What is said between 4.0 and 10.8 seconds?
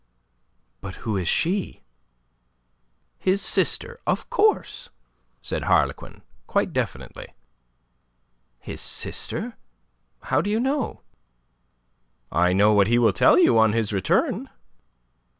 of course," said Harlequin, quite definitely. "His sister? How do you